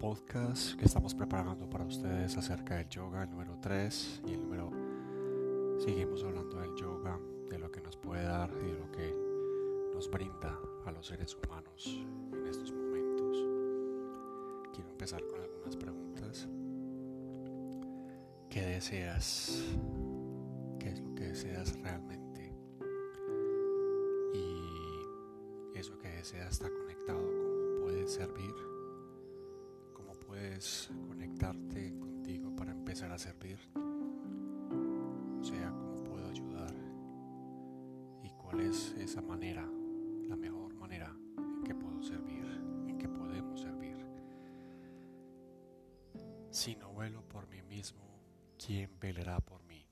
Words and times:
podcast 0.00 0.78
que 0.78 0.86
estamos 0.86 1.14
preparando 1.14 1.68
para 1.68 1.84
ustedes 1.84 2.34
acerca 2.38 2.76
del 2.76 2.88
yoga, 2.88 3.22
el 3.22 3.30
número 3.30 3.58
3 3.60 4.22
y 4.26 4.32
el 4.32 4.40
número... 4.40 4.70
Seguimos 5.78 6.24
hablando 6.24 6.58
del 6.58 6.74
yoga, 6.74 7.18
de 7.50 7.58
lo 7.58 7.70
que 7.70 7.82
nos 7.82 7.98
puede 7.98 8.22
dar 8.22 8.50
y 8.62 8.66
de 8.66 8.78
lo 8.78 8.90
que 8.90 9.14
nos 9.94 10.10
brinda 10.10 10.58
a 10.86 10.92
los 10.92 11.06
seres 11.06 11.36
humanos 11.36 12.02
en 12.32 12.46
estos 12.46 12.72
momentos. 12.72 13.36
Quiero 14.72 14.90
empezar 14.90 15.22
con 15.26 15.38
algunas 15.38 15.76
preguntas. 15.76 16.48
¿Qué 18.48 18.62
deseas? 18.62 19.62
¿Qué 20.78 20.88
es 20.88 21.00
lo 21.00 21.14
que 21.14 21.24
deseas 21.24 21.78
realmente? 21.82 22.54
Y 24.32 25.78
eso 25.78 25.98
que 25.98 26.08
deseas 26.08 26.52
está 26.52 26.70
conectado, 26.70 27.20
¿cómo 27.20 27.84
puede 27.84 28.08
servir? 28.08 28.69
Puedes 30.30 30.88
conectarte 31.08 31.92
contigo 31.98 32.54
para 32.54 32.70
empezar 32.70 33.10
a 33.10 33.18
servir. 33.18 33.58
O 33.74 35.42
sea, 35.42 35.70
cómo 35.70 36.04
puedo 36.04 36.28
ayudar 36.28 36.72
y 38.22 38.30
cuál 38.30 38.60
es 38.60 38.94
esa 39.00 39.22
manera, 39.22 39.68
la 40.28 40.36
mejor 40.36 40.72
manera 40.74 41.12
en 41.36 41.64
que 41.64 41.74
puedo 41.74 42.00
servir, 42.00 42.44
en 42.86 42.96
que 42.96 43.08
podemos 43.08 43.60
servir. 43.60 43.96
Si 46.50 46.76
no 46.76 46.92
vuelo 46.92 47.26
por 47.26 47.48
mí 47.48 47.60
mismo, 47.62 48.04
¿quién 48.64 48.88
velará 49.00 49.40
por 49.40 49.64
mí? 49.64 49.84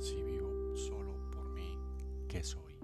Si 0.00 0.22
vivo 0.22 0.74
solo 0.76 1.12
por 1.30 1.50
mí, 1.50 1.76
¿qué 2.26 2.42
soy? 2.42 2.78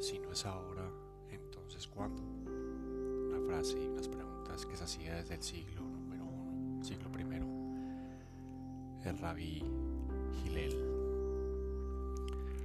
Si 0.00 0.18
no 0.18 0.32
es 0.32 0.46
ahora, 0.46 0.90
entonces 1.28 1.86
¿cuándo? 1.88 2.22
Una 2.22 3.38
frase 3.46 3.78
y 3.78 3.86
unas 3.86 4.08
preguntas 4.08 4.31
que 4.52 4.76
se 4.76 4.84
hacía 4.84 5.14
desde 5.14 5.34
el 5.36 5.42
siglo 5.42 5.80
número 5.80 6.26
uno, 6.26 6.84
siglo 6.84 7.10
primero, 7.10 7.46
el 9.02 9.16
rabí 9.16 9.64
Gilel. 10.34 10.76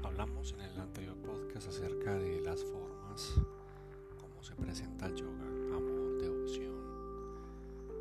Hablamos 0.03 0.51
en 0.51 0.61
el 0.61 0.79
anterior 0.81 1.15
podcast 1.15 1.69
acerca 1.69 2.13
de 2.17 2.41
las 2.41 2.61
formas, 2.65 3.35
cómo 4.19 4.43
se 4.43 4.53
presenta 4.55 5.05
el 5.05 5.15
yoga, 5.15 5.45
amor, 5.77 6.21
devoción, 6.21 6.75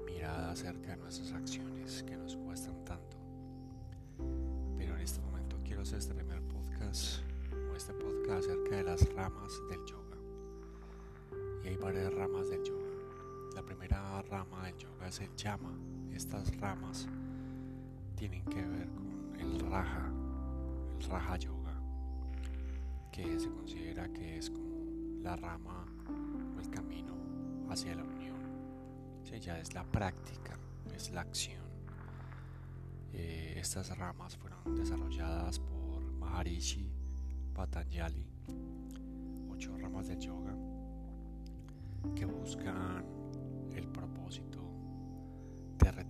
mirada 0.04 0.50
acerca 0.50 0.90
de 0.90 0.96
nuestras 0.96 1.32
acciones 1.32 2.02
que 2.02 2.16
nos 2.16 2.36
cuestan 2.38 2.84
tanto. 2.84 3.16
Pero 4.76 4.96
en 4.96 5.00
este 5.00 5.20
momento 5.20 5.58
quiero 5.64 5.82
hacer 5.82 5.98
este 5.98 6.12
primer 6.12 6.42
podcast 6.42 7.20
o 7.70 7.76
este 7.76 7.92
podcast 7.92 8.50
acerca 8.50 8.76
de 8.78 8.82
las 8.82 9.14
ramas 9.14 9.52
del 9.70 9.84
yoga. 9.86 10.16
Y 11.64 11.68
hay 11.68 11.76
varias 11.76 12.12
ramas 12.12 12.50
del 12.50 12.64
yoga 12.64 12.85
rama 14.22 14.66
del 14.66 14.76
yoga 14.78 15.08
es 15.08 15.20
el 15.20 15.34
yama. 15.36 15.72
Estas 16.12 16.56
ramas 16.58 17.08
tienen 18.14 18.44
que 18.44 18.62
ver 18.62 18.88
con 18.88 19.36
el 19.38 19.60
raja, 19.60 20.10
el 20.98 21.08
raja 21.08 21.36
yoga, 21.36 21.80
que 23.12 23.38
se 23.38 23.50
considera 23.50 24.08
que 24.08 24.38
es 24.38 24.50
como 24.50 25.22
la 25.22 25.36
rama 25.36 25.84
o 26.56 26.60
el 26.60 26.70
camino 26.70 27.14
hacia 27.68 27.94
la 27.94 28.04
unión. 28.04 28.36
O 29.22 29.36
ya 29.36 29.58
es 29.58 29.74
la 29.74 29.84
práctica, 29.84 30.58
es 30.94 31.10
la 31.10 31.20
acción. 31.20 31.64
Eh, 33.12 33.54
estas 33.58 33.96
ramas 33.96 34.36
fueron 34.36 34.76
desarrolladas 34.76 35.58
por 35.58 36.00
Maharishi 36.02 36.90
Patanjali, 37.54 38.26
ocho 39.50 39.76
ramas 39.78 40.08
del 40.08 40.20
yoga 40.20 40.54
que 42.14 42.24
buscan 42.24 43.15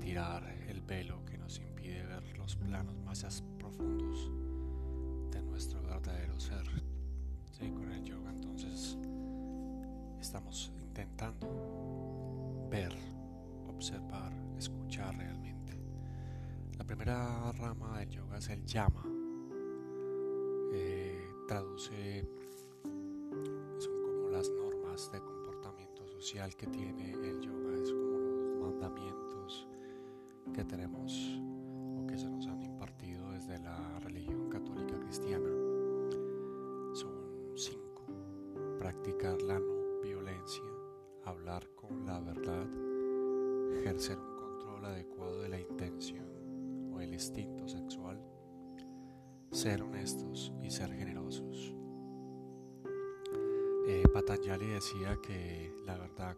retirar 0.06 0.44
el 0.68 0.80
velo 0.82 1.24
que 1.24 1.36
nos 1.36 1.58
impide 1.58 2.06
ver 2.06 2.38
los 2.38 2.54
planos 2.54 2.96
más 3.04 3.42
profundos 3.58 4.30
de 5.32 5.42
nuestro 5.42 5.82
verdadero 5.82 6.38
ser. 6.38 6.64
Con 7.58 7.90
el 7.90 8.04
yoga 8.04 8.30
entonces 8.30 8.96
estamos 10.20 10.72
intentando 10.80 11.48
ver, 12.70 12.94
observar, 13.66 14.32
escuchar 14.56 15.16
realmente. 15.16 15.76
La 16.78 16.84
primera 16.84 17.50
rama 17.50 17.98
del 17.98 18.10
yoga 18.10 18.38
es 18.38 18.48
el 18.50 18.64
yama. 18.64 19.02
Eh, 20.72 21.18
traduce, 21.48 22.28
son 22.84 24.02
como 24.02 24.28
las 24.30 24.48
normas 24.50 25.10
de 25.10 25.18
comportamiento 25.18 26.06
social 26.06 26.54
que 26.54 26.68
tiene 26.68 27.10
el 27.10 27.40
yoga 27.40 27.56
que 30.52 30.64
tenemos 30.64 31.40
o 31.96 32.06
que 32.06 32.18
se 32.18 32.28
nos 32.28 32.46
han 32.46 32.62
impartido 32.62 33.30
desde 33.32 33.58
la 33.58 33.98
religión 34.00 34.48
católica 34.48 34.98
cristiana. 35.00 35.48
Son 36.94 37.12
cinco. 37.54 38.04
Practicar 38.78 39.40
la 39.42 39.58
no 39.58 40.00
violencia, 40.02 40.64
hablar 41.24 41.68
con 41.74 42.06
la 42.06 42.20
verdad, 42.20 42.66
ejercer 43.78 44.18
un 44.18 44.36
control 44.36 44.84
adecuado 44.84 45.42
de 45.42 45.48
la 45.48 45.60
intención 45.60 46.92
o 46.92 47.00
el 47.00 47.12
instinto 47.12 47.68
sexual, 47.68 48.20
ser 49.50 49.82
honestos 49.82 50.52
y 50.62 50.70
ser 50.70 50.92
generosos. 50.92 51.74
Eh, 53.88 54.02
Patanjali 54.12 54.66
decía 54.66 55.16
que 55.22 55.72
la 55.84 55.96
verdad 55.96 56.36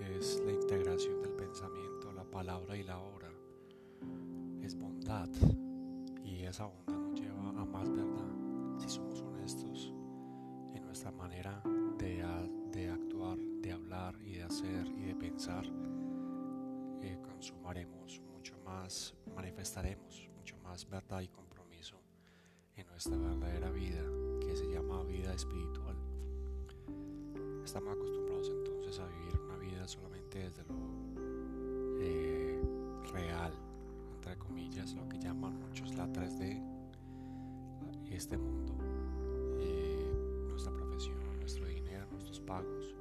es 0.00 0.40
la 0.44 0.52
integración 0.52 1.20
del 1.22 1.32
pensamiento, 1.32 2.12
la 2.12 2.24
palabra 2.24 2.76
y 2.76 2.82
la 2.82 2.98
obra. 2.98 3.13
Bondad 5.14 5.28
y 6.24 6.42
esa 6.42 6.66
bondad 6.66 6.98
nos 6.98 7.20
lleva 7.20 7.48
a 7.50 7.64
más 7.64 7.88
verdad 7.88 8.78
si 8.78 8.88
somos 8.88 9.22
honestos 9.22 9.92
en 10.74 10.84
nuestra 10.84 11.12
manera 11.12 11.62
de, 11.98 12.24
de 12.72 12.90
actuar, 12.90 13.38
de 13.38 13.72
hablar 13.72 14.16
y 14.20 14.34
de 14.34 14.42
hacer 14.42 14.88
y 14.88 15.04
de 15.04 15.14
pensar. 15.14 15.64
Eh, 17.00 17.16
consumaremos 17.22 18.20
mucho 18.32 18.56
más, 18.64 19.14
manifestaremos 19.36 20.28
mucho 20.36 20.56
más 20.64 20.88
verdad 20.88 21.20
y 21.20 21.28
compromiso 21.28 21.96
en 22.74 22.86
nuestra 22.88 23.16
verdadera 23.16 23.70
vida 23.70 24.02
que 24.40 24.56
se 24.56 24.66
llama 24.66 25.04
vida 25.04 25.32
espiritual. 25.32 25.96
Estamos 27.64 27.94
acostumbrados 27.94 28.48
entonces 28.48 28.98
a 28.98 29.06
vivir 29.06 29.40
una 29.40 29.56
vida 29.58 29.86
solamente 29.86 30.38
desde 30.40 30.64
lo 30.64 31.03
comillas, 34.74 34.94
lo 34.94 35.08
que 35.08 35.18
llaman 35.18 35.58
muchos 35.60 35.94
la 35.94 36.06
3D, 36.06 36.60
este 38.10 38.36
mundo, 38.36 38.74
eh, 39.60 40.46
nuestra 40.48 40.72
profesión, 40.72 41.16
nuestro 41.38 41.66
dinero, 41.66 42.06
nuestros 42.10 42.40
pagos. 42.40 42.94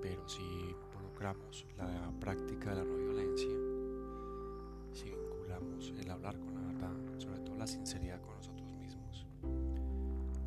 Pero 0.00 0.28
si 0.28 0.42
involucramos 0.42 1.66
la 1.76 2.12
práctica 2.20 2.70
de 2.70 2.76
la 2.76 2.84
no 2.84 2.96
violencia, 2.96 3.50
si 4.92 5.10
vinculamos 5.10 5.92
el 5.98 6.10
hablar 6.10 6.38
con 6.38 6.54
la 6.54 6.60
verdad, 6.60 6.92
sobre 7.18 7.40
todo 7.40 7.56
la 7.56 7.66
sinceridad 7.66 8.20
con 8.20 8.34
nosotros 8.36 8.72
mismos, 8.76 9.26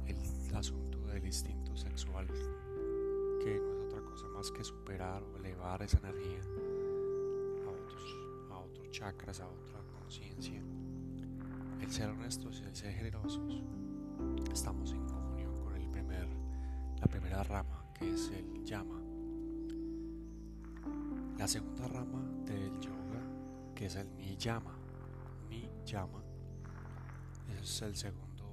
el 0.05 0.55
asunto 0.55 0.99
del 1.07 1.25
instinto 1.25 1.75
sexual 1.75 2.27
que 2.27 3.59
no 3.59 3.73
es 3.73 3.93
otra 3.93 4.01
cosa 4.01 4.27
más 4.29 4.51
que 4.51 4.63
superar 4.63 5.23
o 5.23 5.37
elevar 5.37 5.81
esa 5.83 5.97
energía 5.99 6.41
a 7.65 7.69
otros, 7.69 8.17
a 8.51 8.57
otros 8.59 8.89
chakras, 8.91 9.39
a 9.41 9.47
otra 9.47 9.64
conciencia. 10.05 10.61
El 11.81 11.91
ser 11.91 12.09
honestos 12.09 12.61
y 12.61 12.67
el 12.67 12.75
ser 12.75 12.93
generosos, 12.93 13.63
estamos 14.51 14.91
en 14.91 15.03
comunión 15.07 15.59
con 15.63 15.75
el 15.75 15.89
primer, 15.89 16.27
la 16.99 17.07
primera 17.07 17.43
rama 17.43 17.85
que 17.95 18.13
es 18.13 18.29
el 18.29 18.63
llama. 18.63 19.01
La 21.39 21.47
segunda 21.47 21.87
rama 21.87 22.23
del 22.45 22.79
yoga 22.79 23.73
que 23.73 23.87
es 23.87 23.95
el 23.95 24.15
niyama. 24.15 24.77
Niyama 25.49 26.23
es 27.61 27.81
el 27.81 27.95
segundo 27.95 28.45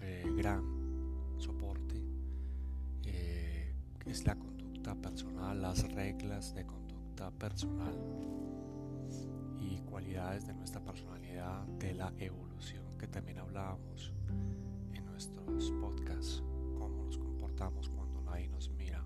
eh, 0.00 0.24
gran 0.36 0.62
soporte 1.38 2.00
es 4.04 4.24
la 4.24 4.36
conducta 4.36 4.94
personal, 4.94 5.60
las 5.60 5.82
reglas 5.92 6.54
de 6.54 6.64
conducta 6.64 7.32
personal 7.32 8.45
cualidades 9.96 10.46
de 10.46 10.52
nuestra 10.52 10.78
personalidad, 10.84 11.62
de 11.78 11.94
la 11.94 12.12
evolución 12.18 12.84
que 12.98 13.06
también 13.06 13.38
hablábamos 13.38 14.12
en 14.92 15.06
nuestros 15.06 15.70
podcasts, 15.80 16.42
cómo 16.78 17.04
nos 17.04 17.16
comportamos 17.16 17.88
cuando 17.88 18.20
nadie 18.20 18.46
nos 18.46 18.68
mira. 18.68 19.02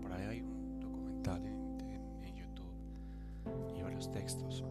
Por 0.00 0.10
ahí 0.10 0.22
hay 0.22 0.40
un 0.40 0.80
documental 0.80 1.44
en, 1.44 2.34
YouTube 2.34 3.76
y 3.76 3.82
varios 3.82 4.10
textos. 4.10 4.64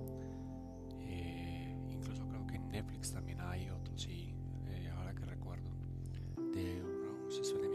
Eh, 1.01 1.77
incluso 1.91 2.27
creo 2.27 2.47
que 2.47 2.55
en 2.55 2.67
Netflix 2.67 3.11
también 3.11 3.39
hay 3.39 3.69
otros, 3.69 4.07
y 4.07 4.33
eh, 4.65 4.91
ahora 4.97 5.13
que 5.13 5.25
recuerdo, 5.25 5.69
de 6.55 6.81
unos 6.81 7.37
experimentos 7.37 7.70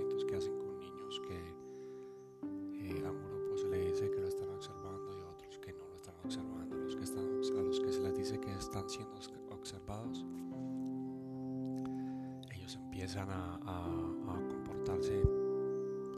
empiezan 13.17 13.31
a, 13.31 14.41
comportarse, 14.49 15.23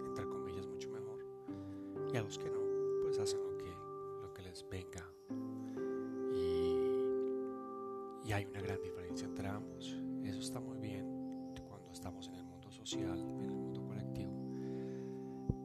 entre 0.07 0.25
comillas, 0.29 0.67
mucho 0.67 0.91
mejor. 0.91 1.25
Y 2.13 2.17
a 2.17 2.23
los 2.23 2.39
que 2.39 2.51
no, 2.51 2.59
pues 3.03 3.19
hacen 3.19 3.41
lo 3.43 3.57
que, 3.57 3.71
lo 4.23 4.35
que 4.35 4.43
les 4.43 4.69
venga. 4.69 5.09
Y, 6.33 6.75
y 8.29 8.33
hay 8.33 8.47
una 8.47 8.61
gran 8.61 8.83
diferencia 8.83 9.27
entre 9.29 9.47
ambos. 9.47 9.97
Eso 10.25 10.41
está 10.41 10.59
muy 10.61 10.79
bien 10.79 11.55
cuando 11.69 11.93
estamos 11.93 12.27
en 12.29 12.35
el 12.35 12.45
mundo 12.45 12.71
social, 12.71 13.19
en 13.19 13.41
el 13.43 13.55
mundo 13.55 13.85
colectivo. 13.87 14.33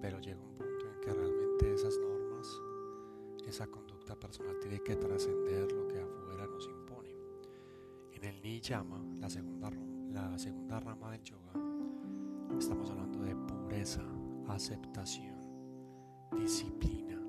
Pero 0.01 0.19
llega 0.19 0.39
un 0.39 0.56
punto 0.56 0.86
en 0.88 1.01
que 1.01 1.13
realmente 1.13 1.74
esas 1.74 1.97
normas, 1.97 2.47
esa 3.47 3.65
conducta 3.68 4.15
personal 4.19 4.59
tiene 4.59 4.79
que 4.81 4.95
trascender 4.95 5.71
lo 5.71 5.88
que 5.88 6.00
afuera 6.00 6.45
nos 6.45 6.68
impone. 6.68 7.15
En 8.12 8.24
el 8.24 8.39
Niyama, 8.44 9.03
la 9.19 9.29
segunda, 9.29 9.71
la 10.13 10.38
segunda 10.38 10.80
rama 10.80 11.12
del 11.12 11.24
yoga, 11.24 11.54
estamos 12.60 12.89
hablando 12.92 13.19
de 13.24 13.36
pureza, 13.36 14.04
aceptación, 14.48 15.39
disciplina, 16.38 17.19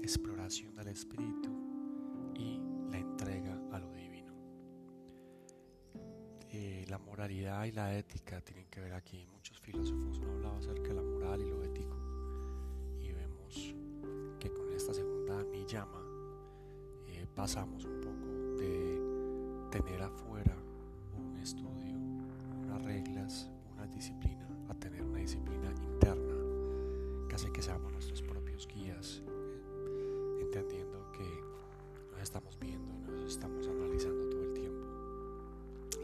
exploración 0.00 0.76
del 0.76 0.88
espíritu 0.88 1.50
y 2.36 2.60
la 2.88 2.98
entrega 2.98 3.60
a 3.72 3.80
lo 3.80 3.90
divino. 3.92 4.32
Eh, 6.50 6.84
la 6.88 6.98
moralidad 6.98 7.64
y 7.64 7.72
la 7.72 7.98
ética 7.98 8.40
tienen 8.42 8.68
que 8.68 8.80
ver 8.80 8.92
aquí. 8.92 9.26
Muchos 9.32 9.58
filósofos 9.58 10.20
han 10.20 10.30
hablado 10.30 10.58
acerca 10.58 10.88
de 10.90 10.94
la 10.94 11.02
moral 11.02 11.42
y 11.42 11.50
lo 11.50 11.64
ético 11.64 11.96
y 13.00 13.12
vemos 13.12 13.74
que 14.38 14.52
con 14.52 14.72
esta 14.72 14.94
segunda 14.94 15.42
niyama 15.42 16.00
eh, 17.08 17.26
pasamos 17.34 17.84
un 17.84 18.00
poco 18.00 18.56
de 18.56 19.70
tener 19.72 20.00
afuera 20.00 20.53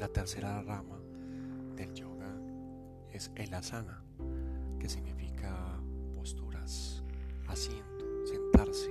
La 0.00 0.08
tercera 0.08 0.62
rama 0.62 0.98
del 1.76 1.92
yoga 1.92 2.34
es 3.12 3.30
el 3.34 3.52
asana, 3.52 4.02
que 4.78 4.88
significa 4.88 5.78
posturas, 6.14 7.02
asiento, 7.46 8.06
sentarse. 8.24 8.90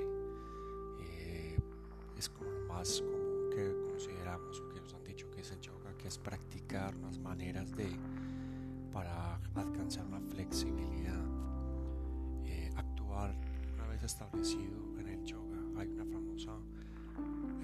Eh, 1.01 1.57
es 2.15 2.29
como 2.29 2.51
lo 2.51 2.67
más 2.67 3.01
común 3.01 3.49
que 3.49 3.75
consideramos 3.89 4.59
o 4.59 4.69
que 4.69 4.81
nos 4.81 4.93
han 4.93 5.03
dicho 5.03 5.27
que 5.31 5.41
es 5.41 5.49
el 5.49 5.59
yoga, 5.61 5.97
que 5.97 6.09
es 6.09 6.19
practicar 6.19 6.95
unas 6.95 7.17
maneras 7.17 7.75
de 7.75 7.89
para 8.93 9.37
alcanzar 9.55 10.05
una 10.05 10.21
flexibilidad, 10.21 11.25
eh, 12.45 12.69
actuar 12.75 13.33
una 13.73 13.87
vez 13.87 14.03
establecido 14.03 14.99
en 14.99 15.07
el 15.07 15.25
yoga. 15.25 15.57
Hay 15.75 15.87
una 15.87 16.05
famosa 16.05 16.51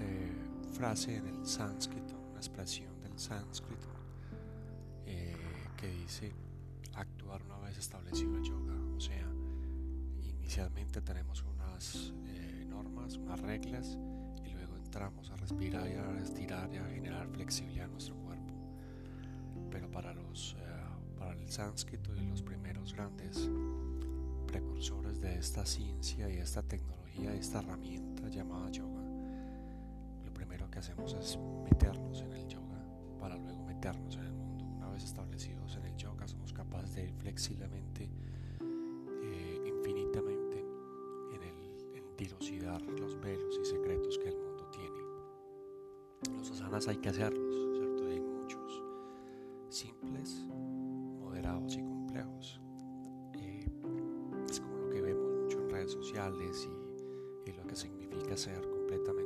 eh, 0.00 0.34
frase 0.72 1.18
en 1.18 1.28
el 1.28 1.46
sánscrito, 1.46 2.18
una 2.32 2.38
expresión 2.38 2.95
sánscrito 3.18 3.96
que 5.76 5.88
dice 5.88 6.32
actuar 6.94 7.42
una 7.42 7.58
vez 7.58 7.76
establecido 7.76 8.36
el 8.36 8.42
yoga, 8.42 8.74
o 8.96 9.00
sea, 9.00 9.28
inicialmente 10.22 11.02
tenemos 11.02 11.42
unas 11.42 12.12
eh, 12.26 12.64
normas, 12.66 13.16
unas 13.16 13.40
reglas 13.40 13.98
y 14.44 14.54
luego 14.54 14.76
entramos 14.76 15.30
a 15.30 15.36
respirar 15.36 15.86
y 15.88 15.92
a 15.92 16.18
estirar 16.22 16.72
y 16.72 16.78
a 16.78 16.86
generar 16.86 17.28
flexibilidad 17.28 17.84
en 17.84 17.92
nuestro 17.92 18.16
cuerpo. 18.16 18.54
Pero 19.70 19.90
para 19.90 20.14
los 20.14 20.56
eh, 20.58 21.16
para 21.18 21.32
el 21.32 21.50
sánscrito 21.50 22.14
y 22.16 22.26
los 22.26 22.42
primeros 22.42 22.94
grandes 22.94 23.50
precursores 24.46 25.20
de 25.20 25.38
esta 25.38 25.66
ciencia 25.66 26.30
y 26.30 26.38
esta 26.38 26.62
tecnología, 26.62 27.34
esta 27.34 27.58
herramienta 27.58 28.28
llamada 28.28 28.70
yoga, 28.70 29.02
lo 30.24 30.32
primero 30.32 30.70
que 30.70 30.78
hacemos 30.78 31.12
es 31.14 31.38
meternos 31.64 32.22
en 32.22 32.32
el 32.32 32.48
yoga 32.48 32.65
para 33.18 33.36
luego 33.36 33.64
meternos 33.64 34.16
en 34.16 34.24
el 34.24 34.32
mundo. 34.32 34.64
Una 34.64 34.90
vez 34.90 35.04
establecidos 35.04 35.76
en 35.76 35.86
el 35.86 35.96
yoga, 35.96 36.26
somos 36.26 36.52
capaces 36.52 36.94
de 36.94 37.04
ir 37.04 37.12
flexiblemente 37.14 38.10
infinitamente 39.86 40.64
en, 41.32 41.42
el, 41.42 41.96
en 41.96 42.16
dilucidar 42.16 42.82
los 42.82 43.20
velos 43.20 43.58
y 43.62 43.64
secretos 43.64 44.18
que 44.18 44.28
el 44.28 44.36
mundo 44.36 44.68
tiene. 44.70 46.36
Los 46.38 46.50
asanas 46.50 46.88
hay 46.88 46.96
que 46.96 47.08
hacerlos, 47.08 47.54
¿cierto? 47.76 48.06
Hay 48.08 48.20
muchos, 48.20 48.82
simples, 49.68 50.44
moderados 51.20 51.76
y 51.76 51.82
complejos. 51.82 52.60
Eh, 53.34 53.64
es 54.50 54.60
como 54.60 54.76
lo 54.78 54.90
que 54.90 55.00
vemos 55.00 55.32
mucho 55.42 55.60
en 55.60 55.70
redes 55.70 55.92
sociales 55.92 56.68
y, 57.46 57.50
y 57.50 57.52
lo 57.52 57.64
que 57.64 57.76
significa 57.76 58.36
ser 58.36 58.60
completamente 58.68 59.25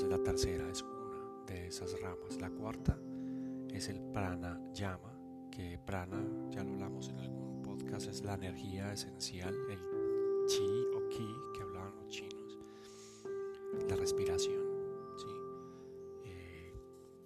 Pero 0.00 0.14
esa 0.14 0.14
es 0.14 0.18
la 0.18 0.24
tercera, 0.24 0.70
es 0.70 0.82
una 0.82 1.44
de 1.46 1.66
esas 1.66 2.00
ramas. 2.00 2.40
La 2.40 2.48
cuarta 2.48 2.98
es 3.68 3.88
el 3.90 4.00
pranayama 4.00 5.12
que 5.50 5.78
prana, 5.84 6.24
ya 6.50 6.64
lo 6.64 6.72
hablamos 6.72 7.10
en 7.10 7.18
algún 7.18 7.60
podcast, 7.62 8.08
es 8.08 8.24
la 8.24 8.34
energía 8.34 8.92
esencial, 8.94 9.54
el 9.68 10.46
chi 10.46 10.86
o 10.96 11.08
ki 11.10 11.26
que 11.54 11.62
hablaban 11.62 11.94
los 11.96 12.08
chinos, 12.08 12.58
la 13.88 13.96
respiración, 13.96 14.62
¿sí? 15.18 15.28
Eh, 16.24 16.74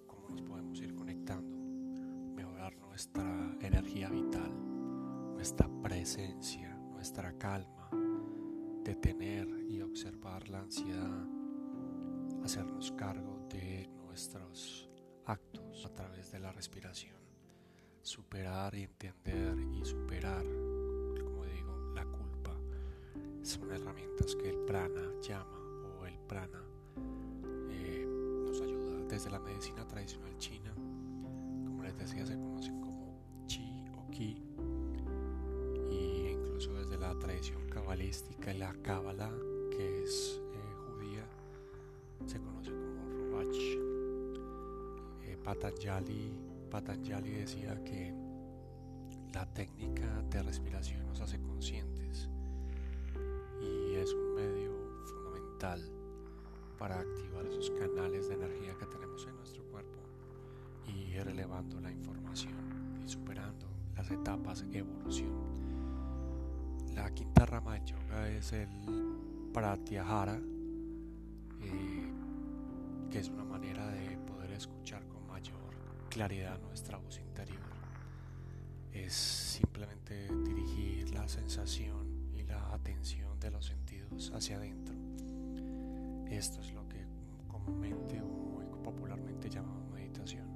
cómo 0.05 0.29
nos 0.29 0.41
podemos 0.41 0.77
ir 0.81 0.93
conectando, 0.95 1.57
mejorar 2.35 2.75
nuestra 2.79 3.57
energía 3.61 4.09
vital, 4.09 4.51
nuestra 5.33 5.69
presencia, 5.81 6.75
nuestra 6.91 7.37
calma, 7.37 7.89
detener 8.83 9.47
y 9.69 9.79
observar 9.79 10.49
la 10.49 10.59
ansiedad, 10.59 11.34
hacernos 12.45 12.91
cargo 12.93 13.47
de 13.49 13.87
nuestros 14.05 14.89
actos 15.25 15.85
a 15.85 15.89
través 15.89 16.31
de 16.31 16.39
la 16.39 16.51
respiración 16.51 17.15
superar 18.05 18.75
y 18.75 18.83
entender 18.83 19.57
y 19.73 19.83
superar, 19.83 20.45
como 20.45 21.43
digo, 21.45 21.91
la 21.95 22.05
culpa. 22.05 22.55
Son 23.41 23.71
herramientas 23.71 24.35
que 24.35 24.49
el 24.49 24.57
prana 24.59 25.11
llama 25.21 25.57
o 25.99 26.05
el 26.05 26.19
prana 26.19 26.63
eh, 27.71 28.05
nos 28.45 28.61
ayuda 28.61 29.07
desde 29.09 29.31
la 29.31 29.39
medicina 29.39 29.87
tradicional 29.87 30.37
china. 30.37 30.71
Como 31.65 31.81
les 31.81 31.97
decía, 31.97 32.27
se 32.27 32.35
conocen 32.35 32.79
como 32.79 33.19
chi 33.47 33.83
o 33.97 34.11
ki. 34.11 34.43
Y 35.89 36.27
incluso 36.27 36.75
desde 36.75 36.99
la 36.99 37.17
tradición 37.17 37.67
cabalística 37.69 38.53
y 38.53 38.59
la 38.59 38.73
cábala, 38.83 39.31
que 39.71 40.03
es 40.03 40.39
Patanjali 45.45 46.33
Patanjali 46.71 47.29
decía 47.29 47.81
que 47.83 48.11
la 49.31 49.45
técnica 49.53 50.23
de 50.31 50.41
respiración 50.41 51.05
nos 51.05 51.21
hace 51.21 51.39
conscientes 51.39 52.27
y 53.61 53.93
es 53.93 54.11
un 54.11 54.33
medio 54.33 54.71
fundamental 55.05 55.79
para 56.79 56.99
activar 56.99 57.45
esos 57.45 57.69
canales 57.69 58.27
de 58.27 58.33
energía 58.33 58.73
que 58.79 58.87
tenemos 58.87 59.23
en 59.27 59.35
nuestro 59.35 59.63
cuerpo 59.65 59.99
y 60.87 61.13
ir 61.13 61.27
elevando 61.27 61.79
la 61.79 61.91
información 61.91 62.55
y 63.05 63.07
superando 63.07 63.67
las 63.95 64.09
etapas 64.09 64.67
de 64.69 64.79
evolución. 64.79 65.31
La 66.95 67.13
quinta 67.13 67.45
rama 67.45 67.75
del 67.75 67.85
yoga 67.85 68.29
es 68.31 68.51
el 68.51 68.69
pratyahara, 69.53 70.41
eh, 71.61 72.11
que 73.11 73.19
es 73.19 73.29
una 73.29 73.45
manera 73.45 73.87
de 73.91 74.17
poder 74.17 74.51
escuchar 74.51 75.05
claridad 76.15 76.57
nuestra 76.61 76.97
voz 76.97 77.19
interior. 77.19 77.59
Es 78.93 79.11
simplemente 79.11 80.29
dirigir 80.45 81.13
la 81.13 81.27
sensación 81.27 82.31
y 82.33 82.43
la 82.43 82.73
atención 82.73 83.37
de 83.37 83.51
los 83.51 83.65
sentidos 83.65 84.31
hacia 84.33 84.55
adentro. 84.55 84.95
Esto 86.29 86.61
es 86.61 86.71
lo 86.71 86.87
que 86.87 87.05
comúnmente 87.49 88.21
o 88.21 88.27
muy 88.27 88.63
popularmente 88.81 89.49
llamamos 89.49 89.91
meditación. 89.91 90.47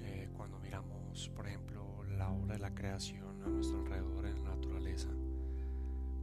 Eh, 0.00 0.30
cuando 0.34 0.58
miramos, 0.58 1.28
por 1.36 1.46
ejemplo, 1.46 2.02
la 2.04 2.30
obra 2.30 2.54
de 2.54 2.60
la 2.60 2.74
creación 2.74 3.42
a 3.42 3.48
nuestro 3.48 3.80
alrededor 3.80 4.24
en 4.24 4.42
la 4.42 4.54
naturaleza, 4.54 5.10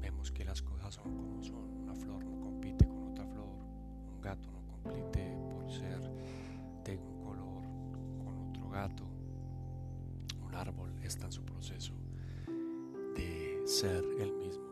vemos 0.01 0.31
que 0.31 0.43
las 0.43 0.63
cosas 0.63 0.95
son 0.95 1.15
como 1.15 1.43
son. 1.43 1.83
Una 1.83 1.93
flor 1.93 2.25
no 2.25 2.39
compite 2.39 2.84
está 11.07 11.25
en 11.25 11.31
su 11.31 11.43
proceso 11.43 11.93
de 13.15 13.61
ser 13.65 14.03
el 14.19 14.33
mismo 14.33 14.65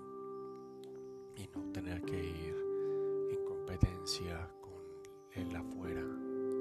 y 1.36 1.48
no 1.56 1.72
tener 1.72 2.02
que 2.02 2.24
ir 2.24 2.64
competencia 3.74 4.50
con 4.62 4.84
el 5.32 5.56
afuera. 5.56 6.02
Mm, 6.02 6.60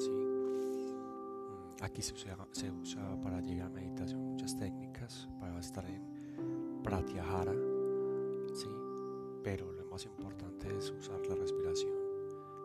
aquí 1.83 2.01
se 2.01 2.15
usa, 2.15 2.39
se 2.53 2.71
usa 2.71 3.21
para 3.23 3.41
llegar 3.41 3.67
a 3.67 3.71
meditación 3.71 4.21
muchas 4.21 4.57
técnicas 4.57 5.29
para 5.39 5.59
estar 5.59 5.85
en 5.85 6.81
pratyahara, 6.83 7.55
¿sí? 8.55 8.69
pero 9.43 9.73
lo 9.73 9.85
más 9.87 10.07
importante 10.07 10.75
es 10.79 10.91
usar 10.91 11.27
la 11.27 11.35
respiración, 11.35 11.93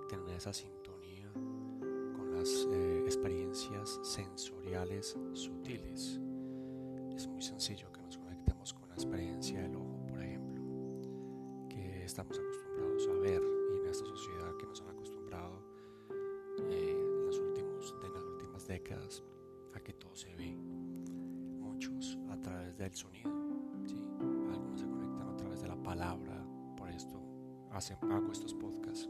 tener 0.08 0.38
esa 0.38 0.54
sintonía 0.54 1.30
con 1.34 2.32
las 2.34 2.68
eh, 2.72 3.02
experiencias 3.06 4.00
sensoriales 4.04 5.18
sutiles. 5.34 6.22
Es 7.18 7.28
muy 7.28 7.42
sencillo 7.42 7.92
que 7.92 8.00
nos 8.00 8.16
conectemos 8.16 8.76
con 8.76 8.88
la 8.90 8.94
experiencia 8.94 9.60
del 9.60 9.76
ojo, 9.76 10.06
por 10.08 10.22
ejemplo, 10.22 10.62
que 11.68 12.06
estamos 12.06 12.38
acostumbrados 12.38 13.08
a 13.08 13.14
ver 13.14 13.42
y 13.42 13.78
en 13.80 13.88
esta 13.88 14.06
sociedad 14.06 14.56
que 14.60 14.68
nos 14.68 14.82
han 14.84 14.90
acostumbrado 14.90 15.64
eh, 16.70 16.92
en, 16.92 17.26
las 17.26 17.40
últimas 17.40 18.68
décadas 18.68 19.24
a 19.74 19.80
que 19.80 19.94
todo 19.94 20.16
se 20.16 20.36
ve, 20.36 20.56
muchos 21.60 22.20
a 22.30 22.40
través 22.40 22.78
del 22.78 22.94
sonido, 22.94 23.32
algunos 23.32 24.80
se 24.80 24.88
conectan 24.88 25.28
a 25.28 25.36
través 25.36 25.60
de 25.60 25.70
la 25.70 25.82
palabra, 25.82 26.46
por 26.78 26.88
esto 26.92 27.20
hago 27.72 28.32
estos 28.32 28.54
podcasts, 28.54 29.10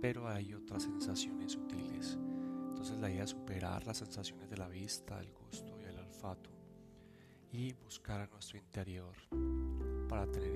pero 0.00 0.26
hay 0.26 0.54
otras 0.54 0.82
sensaciones 0.82 1.52
sutiles. 1.52 2.18
Entonces 2.70 2.98
la 2.98 3.08
idea 3.08 3.22
es 3.22 3.30
superar 3.30 3.86
las 3.86 3.98
sensaciones 3.98 4.50
de 4.50 4.56
la 4.56 4.68
vista, 4.68 5.20
el 5.20 5.32
gusto 5.32 5.78
y 5.80 5.84
el 5.84 5.98
olfato 5.98 6.55
y 7.52 7.72
buscar 7.84 8.20
a 8.20 8.26
nuestro 8.26 8.58
interior 8.58 9.14
para 10.08 10.26
tener 10.26 10.52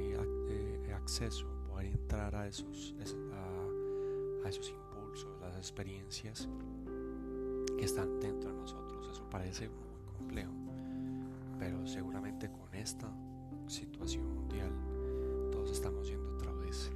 eh, 0.48 0.92
acceso, 0.94 1.46
poder 1.68 1.86
entrar 1.86 2.34
a 2.34 2.46
esos, 2.46 2.94
a, 3.32 4.48
esos 4.48 4.70
impulsos, 4.70 5.40
las 5.40 5.56
experiencias 5.56 6.48
que 7.78 7.84
están 7.84 8.20
dentro 8.20 8.50
de 8.50 8.56
nosotros. 8.56 9.08
Eso 9.10 9.28
parece 9.30 9.68
muy 9.68 10.16
complejo, 10.16 10.52
pero 11.58 11.86
seguramente 11.86 12.50
con 12.50 12.74
esta 12.74 13.10
situación 13.66 14.26
mundial 14.34 14.70
todos 15.52 15.70
estamos 15.70 16.08
yendo 16.08 16.34
a 16.34 16.38
través 16.38 16.90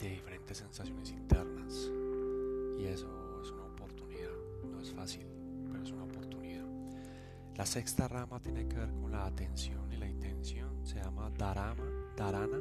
de 0.00 0.08
diferentes 0.08 0.56
sensaciones 0.56 1.10
internas 1.10 1.90
y 2.78 2.86
eso 2.86 3.06
es 3.42 3.50
una 3.50 3.64
oportunidad, 3.64 4.32
no 4.70 4.80
es 4.80 4.90
fácil 4.92 5.29
la 7.60 7.66
sexta 7.66 8.08
rama 8.08 8.40
tiene 8.40 8.66
que 8.66 8.74
ver 8.74 8.88
con 8.94 9.12
la 9.12 9.26
atención 9.26 9.92
y 9.92 9.98
la 9.98 10.08
intención. 10.08 10.80
Se 10.82 10.94
llama 10.94 11.30
Dharama, 11.36 11.84
Dharana. 12.16 12.58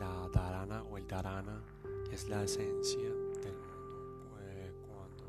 La 0.00 0.28
Dharana 0.28 0.82
o 0.82 0.98
el 0.98 1.06
Dharana 1.06 1.62
es 2.10 2.28
la 2.28 2.42
esencia 2.42 3.08
del 3.44 3.54
mundo 3.54 4.82
cuando 4.88 5.24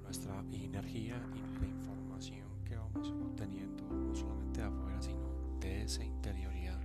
nuestra 0.00 0.38
energía 0.52 1.20
y 1.34 1.60
la 1.60 1.66
información 1.66 2.46
que 2.64 2.76
vamos 2.76 3.08
obteniendo 3.08 3.82
no 3.82 4.14
solamente 4.14 4.60
de 4.60 4.66
afuera 4.68 5.02
sino 5.02 5.58
de 5.58 5.82
esa 5.82 6.04
interioridad 6.04 6.80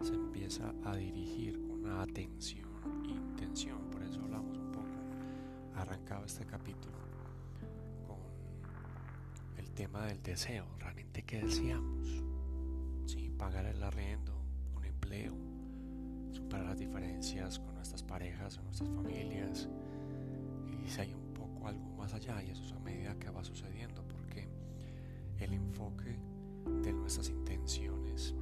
se 0.00 0.14
empieza 0.14 0.74
a 0.86 0.96
dirigir 0.96 1.62
con 1.68 1.84
una 1.84 2.02
atención 2.02 2.68
e 3.04 3.10
intención. 3.10 3.78
Por 3.92 4.02
eso 4.02 4.20
hablamos 4.22 4.58
un 4.58 4.72
poco 4.72 4.88
arrancado 5.76 6.24
este 6.24 6.44
capítulo 6.46 7.09
tema 9.80 10.04
del 10.04 10.22
deseo, 10.22 10.66
realmente 10.78 11.22
qué 11.22 11.40
deseamos. 11.40 12.22
¿Sí? 13.06 13.32
Pagar 13.38 13.64
el 13.64 13.82
arriendo, 13.82 14.38
un 14.76 14.84
empleo, 14.84 15.32
superar 16.32 16.66
las 16.66 16.78
diferencias 16.78 17.58
con 17.58 17.76
nuestras 17.76 18.02
parejas 18.02 18.58
o 18.58 18.62
nuestras 18.62 18.90
familias. 18.90 19.70
Y 20.84 20.86
si 20.86 21.00
hay 21.00 21.14
un 21.14 21.32
poco 21.32 21.66
algo 21.66 21.96
más 21.96 22.12
allá, 22.12 22.42
y 22.42 22.50
eso 22.50 22.62
es 22.62 22.72
a 22.72 22.78
medida 22.80 23.18
que 23.18 23.30
va 23.30 23.42
sucediendo, 23.42 24.06
porque 24.06 24.46
el 25.38 25.54
enfoque 25.54 26.14
de 26.82 26.92
nuestras 26.92 27.30
intenciones 27.30 28.34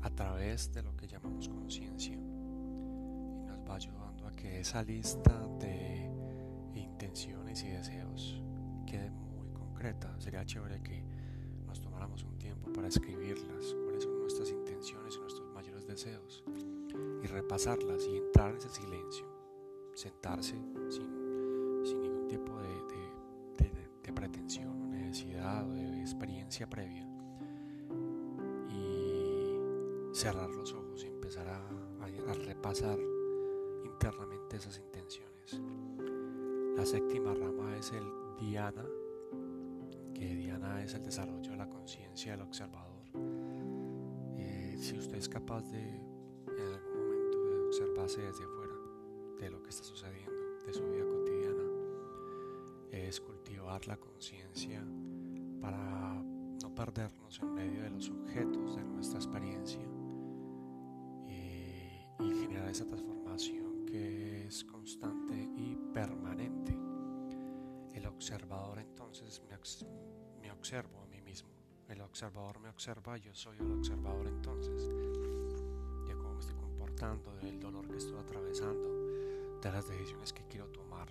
a 0.00 0.08
través 0.08 0.72
de 0.72 0.82
lo 0.82 0.96
que 0.96 1.06
llamamos 1.06 1.50
conciencia 1.50 2.16
nos 2.16 3.58
va 3.68 3.74
ayudando 3.74 4.26
a 4.26 4.34
que 4.34 4.60
esa 4.60 4.82
lista 4.82 5.38
de 5.60 6.10
intenciones 6.74 7.62
y 7.62 7.68
deseos 7.68 8.42
quede 8.86 9.10
Sería 10.18 10.44
chévere 10.44 10.82
que 10.82 11.02
nos 11.66 11.80
tomáramos 11.80 12.24
un 12.24 12.38
tiempo 12.38 12.72
para 12.72 12.88
escribirlas, 12.88 13.76
cuáles 13.84 14.04
son 14.04 14.18
nuestras 14.20 14.50
intenciones 14.50 15.14
y 15.16 15.20
nuestros 15.20 15.48
mayores 15.52 15.86
deseos, 15.86 16.42
y 17.22 17.26
repasarlas 17.26 18.06
y 18.06 18.16
entrar 18.16 18.50
en 18.50 18.56
ese 18.56 18.70
silencio, 18.70 19.26
sentarse 19.94 20.56
sin, 20.88 21.84
sin 21.84 22.02
ningún 22.02 22.26
tipo 22.26 22.58
de, 22.58 23.68
de, 24.02 24.12
pretensión 24.12 24.82
o 24.82 24.86
necesidad 24.88 25.68
o 25.68 25.74
de 25.74 26.00
experiencia 26.00 26.68
previa, 26.68 27.06
y 28.68 30.14
cerrar 30.14 30.50
los 30.50 30.72
ojos 30.72 31.04
y 31.04 31.08
empezar 31.08 31.46
a, 31.48 31.58
a 31.58 32.34
repasar 32.34 32.98
internamente 33.84 34.56
esas 34.56 34.78
intenciones. 34.78 35.60
La 36.76 36.86
séptima 36.86 37.34
rama 37.34 37.76
es 37.76 37.92
el 37.92 38.04
Diana 38.40 38.84
que 40.18 40.34
Diana 40.34 40.82
es 40.82 40.94
el 40.94 41.04
desarrollo 41.04 41.50
de 41.50 41.56
la 41.58 41.68
conciencia 41.68 42.32
del 42.32 42.40
observador. 42.40 43.04
Eh, 44.36 44.76
si 44.78 44.96
usted 44.96 45.16
es 45.16 45.28
capaz 45.28 45.62
de 45.70 45.78
en 45.78 46.72
algún 46.72 47.06
momento 47.06 47.44
de 47.44 47.66
observarse 47.66 48.22
desde 48.22 48.46
fuera 48.46 48.74
de 49.40 49.50
lo 49.50 49.62
que 49.62 49.68
está 49.68 49.84
sucediendo, 49.84 50.32
de 50.66 50.72
su 50.72 50.82
vida 50.84 51.04
cotidiana, 51.04 51.64
es 52.90 53.20
cultivar 53.20 53.86
la 53.86 53.98
conciencia 53.98 54.82
para 55.60 56.22
no 56.62 56.74
perdernos 56.74 57.38
en 57.40 57.54
medio 57.54 57.82
de 57.82 57.90
los 57.90 58.08
objetos 58.08 58.76
de 58.76 58.84
nuestra 58.84 59.18
experiencia 59.18 59.82
y, 61.28 62.24
y 62.24 62.34
generar 62.40 62.70
esa 62.70 62.86
transformación 62.86 63.84
que 63.84 64.46
es 64.46 64.64
constante 64.64 65.34
y 65.56 65.76
permanente. 65.92 66.95
El 67.96 68.04
observador 68.04 68.78
entonces 68.78 69.40
me, 69.48 69.56
me 70.42 70.52
observo 70.52 71.00
a 71.00 71.06
mí 71.06 71.22
mismo. 71.22 71.48
El 71.88 72.02
observador 72.02 72.60
me 72.60 72.68
observa, 72.68 73.16
yo 73.16 73.34
soy 73.34 73.56
el 73.58 73.72
observador 73.72 74.26
entonces. 74.26 74.86
De 76.06 76.14
cómo 76.14 76.34
me 76.34 76.40
estoy 76.40 76.56
comportando, 76.56 77.34
del 77.36 77.58
dolor 77.58 77.88
que 77.88 77.96
estoy 77.96 78.18
atravesando, 78.18 78.86
de 79.62 79.72
las 79.72 79.88
decisiones 79.88 80.34
que 80.34 80.46
quiero 80.46 80.68
tomar. 80.68 81.08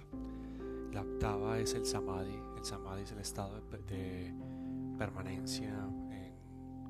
La 0.92 1.02
octava 1.02 1.58
es 1.58 1.74
el 1.74 1.88
samadhi. 1.88 2.40
El 2.56 2.64
samadhi 2.64 3.02
es 3.02 3.12
el 3.14 3.20
estado 3.20 3.60
de, 3.88 4.32
permanencia 5.00 5.74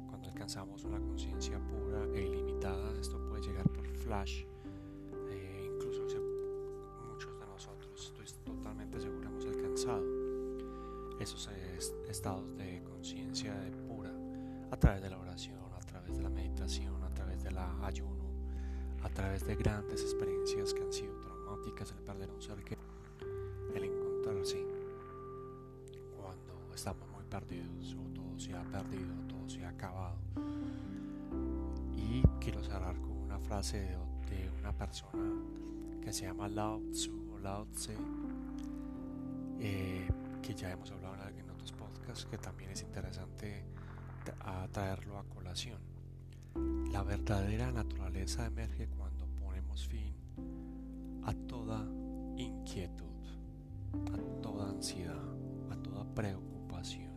cuando 0.10 0.28
alcanzamos 0.28 0.84
una 0.84 1.00
conciencia 1.00 1.58
pura 1.58 2.04
e 2.14 2.22
ilimitada. 2.22 3.00
Esto 3.00 3.18
puede 3.30 3.44
llegar 3.44 3.70
por 3.70 3.88
flash. 3.96 4.44
Esos 11.26 11.50
estados 12.08 12.56
de 12.56 12.84
conciencia 12.84 13.52
pura 13.88 14.12
a 14.70 14.78
través 14.78 15.02
de 15.02 15.10
la 15.10 15.18
oración, 15.18 15.58
a 15.76 15.80
través 15.80 16.18
de 16.18 16.22
la 16.22 16.30
meditación, 16.30 17.04
a 17.04 17.10
través 17.16 17.44
del 17.44 17.58
ayuno, 17.58 18.26
a 19.02 19.10
través 19.10 19.44
de 19.44 19.56
grandes 19.56 20.04
experiencias 20.04 20.72
que 20.72 20.84
han 20.84 20.94
sido 20.94 21.20
traumáticas, 21.22 21.92
el 21.94 22.04
perder 22.04 22.30
un 22.30 22.40
ser 22.40 22.64
que 22.64 22.78
el 23.74 23.84
encontrarse 23.86 24.64
cuando 26.16 26.76
estamos 26.76 27.10
muy 27.10 27.24
perdidos 27.24 27.96
o 27.96 28.14
todo 28.14 28.40
se 28.40 28.54
ha 28.54 28.62
perdido, 28.62 29.12
todo 29.28 29.50
se 29.50 29.66
ha 29.66 29.70
acabado. 29.70 30.20
Y 31.98 32.22
quiero 32.40 32.64
cerrar 32.64 32.96
con 33.02 33.18
una 33.18 33.40
frase 33.40 33.80
de, 34.30 34.52
una 34.60 34.74
persona 34.74 35.42
que 36.04 36.14
se 36.14 36.26
llama 36.26 36.48
Lao 36.48 36.84
Tzu 36.92 37.34
o 37.34 37.40
Lao 37.40 37.66
Tse. 37.74 37.98
Eh, 39.60 40.08
que 40.46 40.54
ya 40.54 40.72
hemos 40.72 40.92
hablado 40.92 41.15
que 42.30 42.38
también 42.38 42.72
es 42.72 42.82
interesante 42.82 43.66
traerlo 44.72 45.18
a 45.18 45.24
colación. 45.26 45.80
La 46.92 47.04
verdadera 47.04 47.72
naturaleza 47.72 48.46
emerge 48.46 48.88
cuando 48.88 49.28
ponemos 49.28 49.88
fin 49.88 50.16
a 51.24 51.34
toda 51.34 51.86
inquietud, 52.38 53.06
a 54.14 54.42
toda 54.42 54.70
ansiedad, 54.70 55.36
a 55.72 55.76
toda 55.78 56.06
preocupación. 56.14 57.12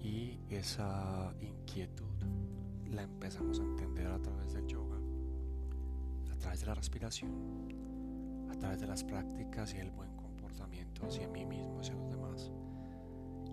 Y 0.00 0.38
esa 0.48 1.34
inquietud 1.40 2.14
la 2.90 3.02
empezamos 3.02 3.60
a 3.60 3.64
entender 3.64 4.06
a 4.06 4.22
través 4.22 4.52
del 4.52 4.66
yoga, 4.66 4.98
a 6.32 6.36
través 6.38 6.60
de 6.60 6.66
la 6.66 6.74
respiración, 6.74 8.48
a 8.50 8.54
través 8.54 8.80
de 8.80 8.86
las 8.86 9.04
prácticas 9.04 9.74
y 9.74 9.78
el 9.78 9.90
buen 9.90 10.16
hacia 11.04 11.28
mí 11.28 11.44
mismo, 11.44 11.80
hacia 11.80 11.94
los 11.94 12.08
demás. 12.08 12.50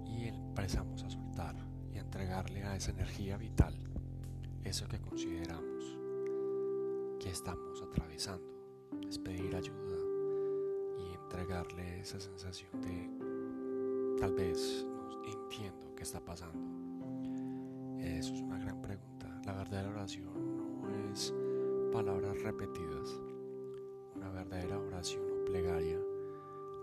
Y 0.05 0.27
empezamos 0.27 1.03
a 1.03 1.09
soltar 1.09 1.55
y 1.93 1.97
a 1.97 2.01
entregarle 2.01 2.63
a 2.63 2.75
esa 2.75 2.91
energía 2.91 3.37
vital 3.37 3.75
eso 4.63 4.87
que 4.87 4.99
consideramos 4.99 5.97
que 7.19 7.29
estamos 7.29 7.81
atravesando. 7.81 8.45
Es 9.07 9.17
pedir 9.19 9.55
ayuda 9.55 9.97
y 10.99 11.13
entregarle 11.13 11.99
esa 11.99 12.19
sensación 12.19 12.81
de 12.81 14.19
tal 14.19 14.33
vez 14.33 14.85
no 14.85 15.23
entiendo 15.25 15.93
qué 15.95 16.03
está 16.03 16.19
pasando. 16.19 16.59
Eso 17.99 18.33
es 18.33 18.41
una 18.41 18.57
gran 18.59 18.81
pregunta. 18.81 19.41
La 19.45 19.53
verdadera 19.53 19.89
oración 19.89 20.81
no 20.81 21.11
es 21.11 21.33
palabras 21.91 22.41
repetidas. 22.41 23.19
Una 24.15 24.29
verdadera 24.29 24.79
oración 24.79 25.23
o 25.31 25.45
plegaria 25.45 25.99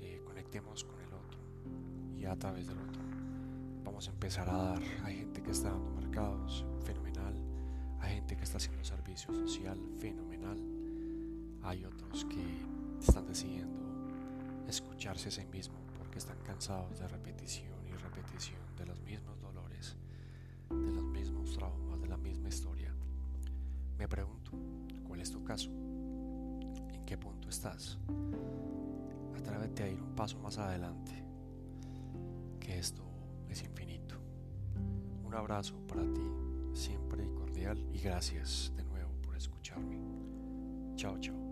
Eh, 0.00 0.22
conectemos 0.24 0.84
con 0.84 0.98
el 1.00 1.12
otro 1.12 1.38
y 2.16 2.24
a 2.24 2.34
través 2.34 2.66
del 2.66 2.78
otro 2.78 3.02
vamos 3.84 4.08
a 4.08 4.12
empezar 4.12 4.48
a 4.48 4.56
dar. 4.56 4.82
Hay 5.04 5.16
gente 5.16 5.42
que 5.42 5.50
está 5.50 5.68
dando 5.68 5.90
mercados, 5.90 6.64
fenomenal. 6.86 7.34
Hay 8.00 8.14
gente 8.14 8.38
que 8.38 8.44
está 8.44 8.56
haciendo 8.56 8.82
servicio 8.84 9.34
social, 9.34 9.78
fenomenal. 9.98 10.58
Hay 11.62 11.84
otros 11.84 12.24
que 12.24 12.42
están 13.06 13.26
decidiendo 13.26 13.81
escucharse 14.68 15.28
a 15.28 15.32
sí 15.32 15.44
mismo 15.46 15.78
porque 15.98 16.18
están 16.18 16.38
cansados 16.44 16.98
de 16.98 17.08
repetición 17.08 17.72
repetición 18.12 18.60
de 18.76 18.86
los 18.86 19.00
mismos 19.00 19.40
dolores, 19.40 19.96
de 20.68 20.92
los 20.92 21.04
mismos 21.04 21.52
traumas, 21.52 22.00
de 22.00 22.08
la 22.08 22.16
misma 22.16 22.48
historia. 22.48 22.94
Me 23.98 24.08
pregunto, 24.08 24.52
¿cuál 25.06 25.20
es 25.20 25.30
tu 25.30 25.42
caso? 25.44 25.70
¿En 25.70 27.04
qué 27.06 27.16
punto 27.16 27.48
estás? 27.48 27.98
Atrévete 29.36 29.82
a 29.82 29.88
ir 29.88 30.00
un 30.00 30.14
paso 30.14 30.38
más 30.38 30.58
adelante, 30.58 31.24
que 32.60 32.78
esto 32.78 33.02
es 33.48 33.62
infinito. 33.62 34.16
Un 35.24 35.34
abrazo 35.34 35.74
para 35.86 36.02
ti, 36.02 36.28
siempre 36.74 37.26
cordial, 37.34 37.78
y 37.92 37.98
gracias 37.98 38.72
de 38.76 38.84
nuevo 38.84 39.12
por 39.22 39.36
escucharme. 39.36 39.98
Chao, 40.96 41.18
chao. 41.18 41.51